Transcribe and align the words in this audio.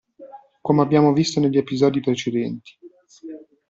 Come 0.63 0.81
abbiamo 0.81 1.13
visto 1.13 1.39
negli 1.39 1.57
episodi 1.59 1.99
precedenti. 1.99 2.75